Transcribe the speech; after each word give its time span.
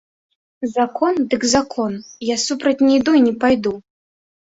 Закон 0.75 1.19
дык 1.35 1.45
закон, 1.53 1.93
я 2.33 2.41
супроць 2.47 2.77
не 2.89 2.93
іду 3.01 3.11
і 3.23 3.25
не 3.31 3.39
пайду! 3.45 3.79